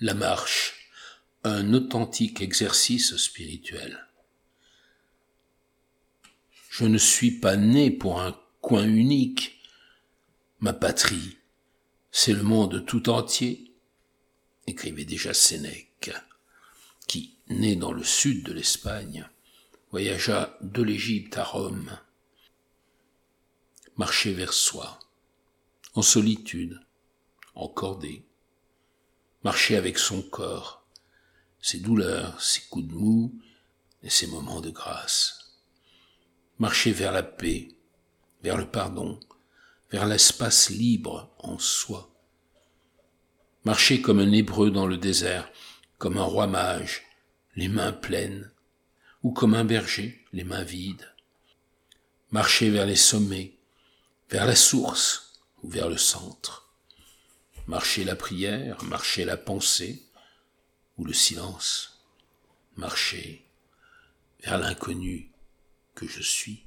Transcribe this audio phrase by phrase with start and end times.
[0.00, 0.92] La marche,
[1.42, 4.06] un authentique exercice spirituel.
[6.70, 9.60] Je ne suis pas né pour un coin unique.
[10.60, 11.38] Ma patrie,
[12.12, 13.72] c'est le monde tout entier,
[14.68, 16.12] écrivait déjà Sénèque,
[17.08, 19.28] qui, né dans le sud de l'Espagne,
[19.90, 21.98] voyagea de l'Égypte à Rome.
[23.96, 25.00] Marcher vers soi,
[25.94, 26.80] en solitude,
[27.56, 28.27] en cordée.
[29.44, 30.86] Marcher avec son corps,
[31.60, 33.34] ses douleurs, ses coups de mou
[34.02, 35.38] et ses moments de grâce
[36.58, 37.68] marcher vers la paix,
[38.42, 39.18] vers le pardon,
[39.90, 42.10] vers l'espace libre en soi.
[43.64, 45.50] Marcher comme un hébreu dans le désert,
[45.98, 47.02] comme un roi mage,
[47.56, 48.50] les mains pleines,
[49.22, 51.12] ou comme un berger, les mains vides.
[52.30, 53.58] Marcher vers les sommets,
[54.30, 56.67] vers la source ou vers le centre.
[57.68, 60.02] Marcher la prière, marcher la pensée
[60.96, 62.02] ou le silence.
[62.76, 63.44] Marcher
[64.42, 65.30] vers l'inconnu
[65.94, 66.64] que je suis.